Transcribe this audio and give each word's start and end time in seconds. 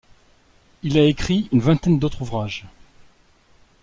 Il 0.81 0.97
a 0.97 1.03
écrit 1.03 1.47
une 1.51 1.59
vingtaine 1.61 1.99
d'autres 1.99 2.23
ouvrages. 2.23 2.65